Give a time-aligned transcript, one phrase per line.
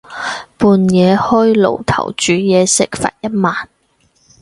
[0.57, 3.69] 半夜開爐頭煮嘢食，罰一萬